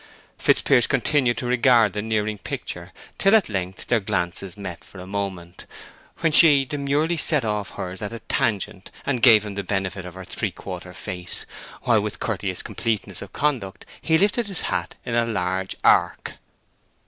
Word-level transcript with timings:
Fitzpiers 0.39 0.87
continued 0.87 1.37
to 1.37 1.45
regard 1.45 1.93
the 1.93 2.01
nearing 2.01 2.39
picture, 2.39 2.91
till 3.19 3.35
at 3.35 3.49
length 3.49 3.85
their 3.85 3.99
glances 3.99 4.57
met 4.57 4.83
for 4.83 4.97
a 4.97 5.05
moment, 5.05 5.67
when 6.21 6.31
she 6.31 6.65
demurely 6.65 7.17
sent 7.17 7.45
off 7.45 7.69
hers 7.75 8.01
at 8.01 8.11
a 8.11 8.17
tangent 8.21 8.89
and 9.05 9.21
gave 9.21 9.45
him 9.45 9.53
the 9.53 9.61
benefit 9.63 10.03
of 10.03 10.15
her 10.15 10.25
three 10.25 10.49
quarter 10.49 10.91
face, 10.95 11.45
while 11.83 12.01
with 12.01 12.19
courteous 12.19 12.63
completeness 12.63 13.21
of 13.21 13.31
conduct 13.31 13.85
he 14.01 14.17
lifted 14.17 14.47
his 14.47 14.61
hat 14.61 14.95
in 15.05 15.13
a 15.13 15.23
large 15.23 15.75
arc. 15.83 16.33